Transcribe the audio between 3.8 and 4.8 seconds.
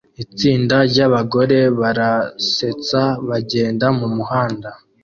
mumuhanda